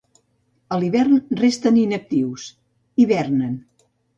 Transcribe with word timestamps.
A 0.73 0.79
l'hivern 0.83 1.19
resten 1.43 1.79
inactius, 1.83 2.49
hivernen. 3.05 3.57